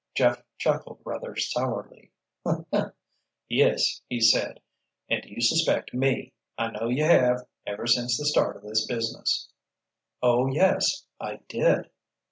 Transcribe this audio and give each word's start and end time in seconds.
Jeff 0.15 0.41
chuckled 0.57 0.99
rather 1.05 1.35
sourly. 1.35 2.11
"Yes," 3.47 4.01
he 4.07 4.19
said. 4.19 4.59
"And 5.11 5.23
you 5.25 5.41
suspect 5.41 5.93
me. 5.93 6.33
I 6.57 6.71
know 6.71 6.87
you 6.89 7.03
have, 7.03 7.43
ever 7.67 7.85
since 7.85 8.17
the 8.17 8.25
start 8.25 8.55
of 8.57 8.63
this 8.63 8.87
business——" 8.87 9.51
"Oh, 10.23 10.47
yes—I 10.47 11.41
did." 11.47 11.91